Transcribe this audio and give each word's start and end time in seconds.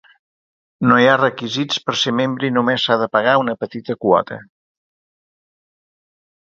No 0.91 0.95
hi 1.01 1.05
ha 1.09 1.17
requisits 1.19 1.77
per 1.89 1.95
ser 2.05 2.15
membre 2.21 2.49
i 2.49 2.55
només 2.57 2.87
s"ha 2.89 2.99
de 3.05 3.09
pagar 3.19 3.39
una 3.45 3.57
petita 3.61 4.01
quota. 4.07 4.43